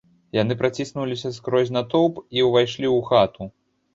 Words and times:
Яны 0.35 0.53
праціснуліся 0.61 1.31
скрозь 1.35 1.69
натоўп 1.77 2.15
і 2.39 2.47
ўвайшлі 2.47 2.87
ў 2.95 2.99
хату. 3.13 3.51